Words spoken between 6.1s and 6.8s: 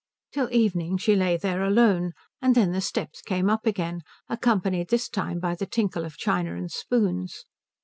china and